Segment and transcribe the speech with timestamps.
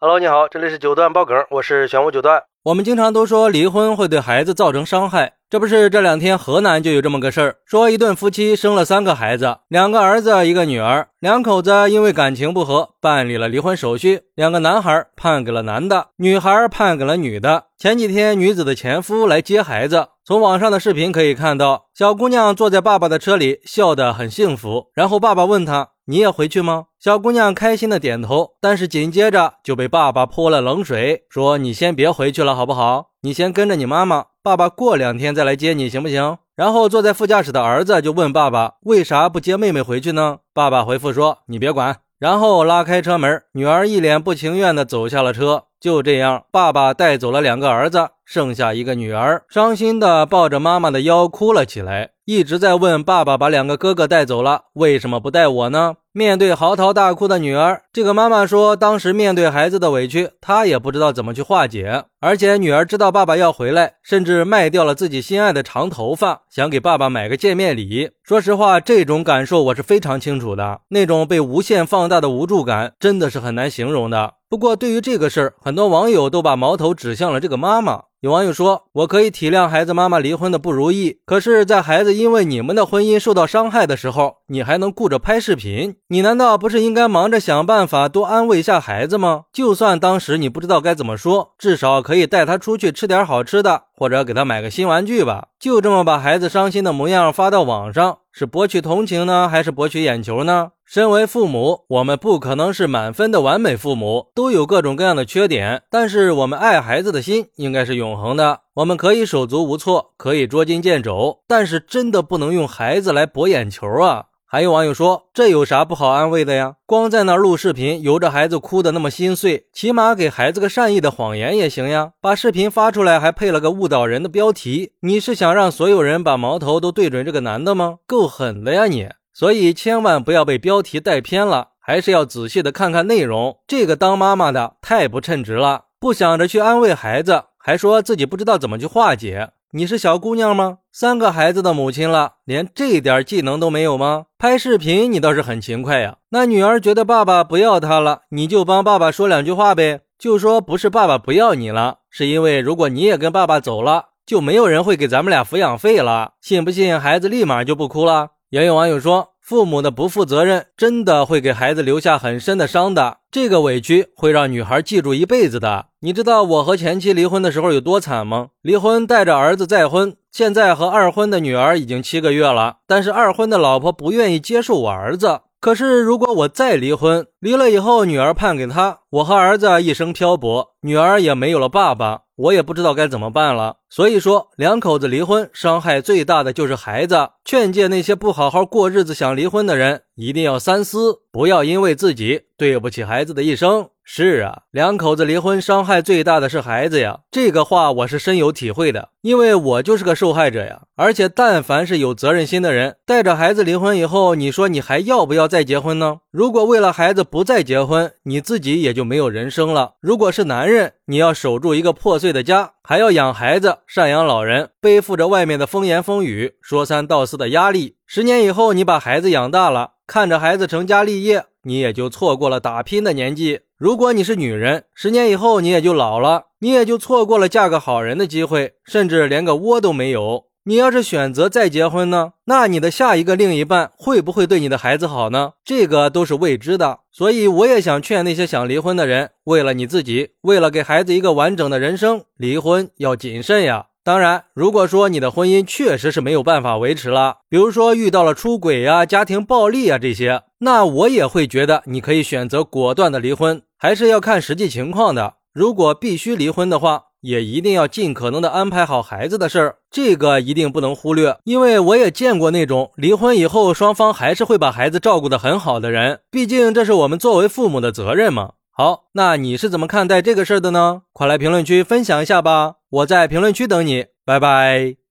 [0.00, 2.44] Hello，你好，这里是九段爆梗，我是玄武九段。
[2.62, 17.64] 我们经常都说离婚会对孩子造成伤害，这不是这两天河南就有这么个事儿，说一对夫妻生了三个孩子，两个儿子一个女儿，两口子因为感情不和办理了离婚手续，两个男孩判给了男的，女孩判给了女的。
[17.76, 25.88] 前几天女子的前夫来接孩子，从网上的视频可以看到，小姑娘坐在爸爸的车里，笑得很幸福，然后爸爸问她。
[26.10, 26.86] 你也回去吗？
[26.98, 33.10] 小姑娘开心的点头，但是紧接着就被爸爸泼了冷水，说：“你先别回去了，好不好？
[33.20, 45.64] 你先跟着你妈妈，爸爸过两天再来接你，行不行？”然后坐在副驾驶的儿子就问爸爸：“为啥不接妹妹回去呢？”爸爸回复说：“你别管。”然后拉开车门，女儿一脸不情愿的走下了车。
[45.78, 52.12] 就这样，爸爸带走了两个儿子，剩下一个女儿，伤心的抱着妈妈的腰哭了起来。
[52.28, 55.94] 一直在问爸爸把两个哥哥带走了，为什么不带我呢？
[56.12, 62.04] 面对嚎啕大哭的女儿，这个妈妈说，当时面对孩子的委屈，她也不知道怎么去化解。
[62.20, 68.10] 而且女儿知道爸爸要回来，甚至卖掉了自己心爱的长头发，想给爸爸买个见面礼。
[68.22, 74.34] 说实话，这种感受我是非常清楚的，那种被无限放大的无助感，真的是很难形容的。
[74.50, 78.02] 不过，对于这个事儿，很多网友都把矛头指向了这个妈妈。
[78.20, 85.94] 有网友说：“我可以体谅孩子妈妈离婚的不如意，可是，在孩子因为你们的婚姻受到伤害的时候，你还能顾着拍视频？
[86.08, 89.44] 你难道不是应该忙着想办法多安慰一下孩子吗？
[89.52, 95.46] 就算当时你不知道该怎么说，至少可以带他出去吃点好吃的，或者给他买个新玩具吧。
[95.60, 105.82] 就这么把孩子伤心的模样发到网上，是博取同情呢，还是博取眼球呢？”身为父母，我们不可能是满分的完美父母，都有各种各样的缺点。
[105.90, 108.60] 但是我们爱孩子的心应该是永恒的。
[108.74, 114.26] 我们可以手足无措，可以捉襟见肘，但是真的不能用孩子来博眼球啊！
[114.50, 116.76] 还有网友说，这有啥不好安慰的呀？
[116.86, 122.12] 光在那录视频，由着孩子哭的那么心碎，起码给孩子个善意的谎言也行呀。
[122.22, 127.98] 把视频发出来，还配了个误导人的标题，你是想让所有人把矛头都对准这个男的吗？
[128.06, 129.10] 够狠的呀你！
[129.34, 133.58] 所以千万不要被标题带偏了，还是要仔细的看看内容。
[133.66, 139.50] 这个当妈妈的太不称职了，不想着去安慰孩子，还说自己不知道怎么去化解。
[139.72, 140.78] 你是小姑娘吗？
[140.90, 144.24] 三个孩子的母亲了，连这点技能都没有吗？
[144.38, 146.16] 拍视频你倒是很勤快呀。
[146.30, 156.32] 那女儿觉得爸爸不要她了，你就帮爸爸说两句话呗，就说不是爸爸不要你了，是因为如果你也跟爸爸走了，就没有人会给咱们俩抚养费了。
[156.40, 158.30] 信不信孩子立马就不哭了？
[158.48, 165.86] 也有网友说，父母的不负责任真的会给孩子留下很深的伤的，这个委屈会让女孩记住一辈子的。
[166.00, 168.48] 你知道我和前妻离婚的时候有多惨吗？
[168.60, 175.40] 离婚带着儿子再婚，现在和二婚的女儿已经七个月了，但是二婚的老婆不愿意接受我儿子。
[175.60, 182.24] 可是如果我再离婚，离了以后女儿判给他，我和儿子一生漂泊，女儿也没有了爸爸。
[182.36, 187.30] 我也不知道该怎么办了，所以说两口子离婚，伤害最大的就是孩子。
[187.44, 193.88] 劝诫那些不好好过日子想离婚的人，一定要三思，不要因为自己对不起孩子的一生。
[194.10, 197.20] 是啊，两口子离婚，伤害最大的是孩子呀。
[197.30, 200.80] 这个话我是深有体会的，因为我就是个受害者呀。
[200.96, 206.20] 而且，但凡是有责任心的人，带着孩子离婚以后，你说你还要不要再结婚呢？
[206.30, 209.96] 如果为了孩子不再结婚，你自己也就没有人生了。
[210.00, 217.96] 如果是男人，你要守住一个破碎的家，还要养孩子、赡养老人，背负着外面的风言风语、说三道四的压力。
[218.06, 223.60] 十年以后，你把孩子养大了，看着孩子成家立业，你也就错过了打拼的年纪。
[223.76, 230.46] 如果你是女人，十年以后你也就老了，你也就错过了嫁个好人的机会，甚至连个窝都没有。
[230.68, 235.52] 你要是选择再结婚呢，那你的下一个另一半会不会对你的孩子好呢？
[235.64, 236.98] 这个都是未知的。
[237.10, 243.86] 所以我也想劝那些想离婚的人，为了你自己，为了给孩子一个完整的人生，离婚要谨慎呀。
[244.04, 255.36] 当然，如果说你的婚姻确实是没有办法维持了，比如说遇到了出轨呀、家庭暴力啊这些，那我也会觉得你可以选择果断的离婚，还是要看实际情况的。
[255.54, 261.36] 如果必须离婚的话，也一定要尽可能的安排好孩子的事儿，这个一定不能忽略。
[261.44, 268.52] 因为我也见过那种离婚以后双方还是会把孩子照顾得很好的人，毕竟这是我们作为父母的责任嘛。
[268.70, 271.02] 好，那你是怎么看待这个事儿的呢？
[271.12, 275.07] 快来评论区分享一下吧，我在评论区等你，拜拜。